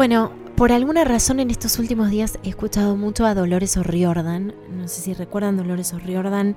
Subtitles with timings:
[0.00, 4.54] Bueno, por alguna razón en estos últimos días he escuchado mucho a Dolores O'Riordan.
[4.72, 6.56] No sé si recuerdan Dolores O'Riordan.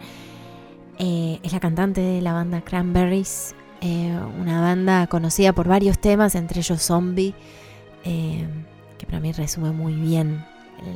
[0.97, 6.36] Eh, es la cantante de la banda Cranberries, eh, una banda conocida por varios temas,
[6.36, 7.36] entre ellos Zombie,
[8.05, 8.47] eh,
[8.97, 10.46] que para mí resume muy bien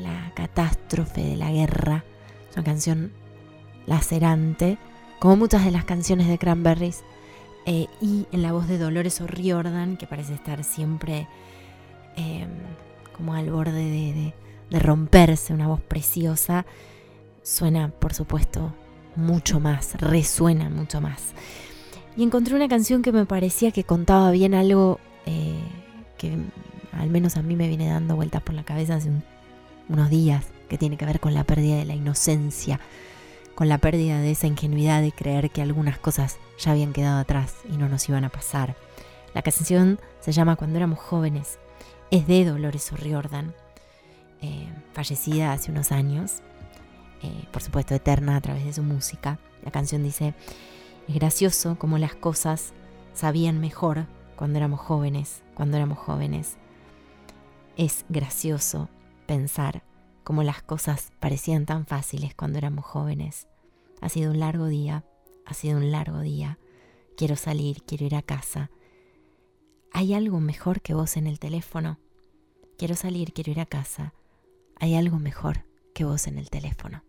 [0.02, 2.06] la catástrofe de la guerra.
[2.50, 3.12] Es una canción
[3.88, 4.78] lacerante,
[5.20, 7.04] como muchas de las canciones de Cranberries,
[7.66, 11.28] y en la voz de Dolores O'Riordan, que parece estar siempre
[12.18, 12.50] Em,
[13.16, 14.34] como al borde
[14.70, 16.66] de, romperse, una voz preciosa,
[17.42, 18.74] suena, por supuesto,
[19.16, 21.34] mucho más, resuena mucho más.
[22.16, 25.60] Y encontré una canción que me parecía que contaba bien algo eh,
[26.18, 26.38] que
[26.92, 29.12] al menos a mí me viene dando vueltas por la cabeza hace
[29.88, 32.80] unos días, que tiene que ver con la pérdida de la inocencia,
[33.56, 37.58] con la pérdida de esa ingenuidad de creer que algunas cosas ya habían quedado atrás
[37.72, 38.76] y no nos iban a pasar.
[39.34, 41.60] La canción se llama Cuando éramos jóvenes
[42.12, 43.54] es de Dolores O'Riordan,
[44.42, 46.42] eh, fallecida hace unos años,
[47.22, 49.40] eh, por supuesto eterna a través de su música.
[49.64, 50.34] La canción dice,
[51.08, 52.74] es gracioso como las cosas
[53.14, 54.06] sabían mejor
[54.36, 56.58] cuando éramos jóvenes, cuando éramos jóvenes.
[57.76, 58.90] Es gracioso
[59.26, 59.84] pensar
[60.24, 63.48] cómo las cosas parecían tan fáciles cuando éramos jóvenes.
[64.02, 65.04] Ha sido un largo día,
[65.46, 66.60] ha sido un largo día.
[67.18, 68.70] Quiero salir, quiero ir a casa.
[69.92, 72.00] ¿Hay algo mejor que vos en el teléfono?
[72.78, 74.14] Quiero salir, quiero ir a casa.
[74.80, 77.04] ¿Hay algo mejor que vos en el teléfono?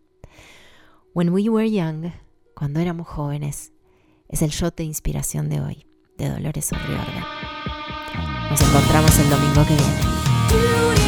[1.13, 2.11] When We Were Young,
[2.55, 3.71] cuando éramos jóvenes,
[4.27, 5.85] es el shot de inspiración de hoy,
[6.17, 7.25] de Dolores O'Riordan.
[8.49, 10.98] Nos encontramos el domingo que viene.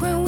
[0.00, 0.23] 会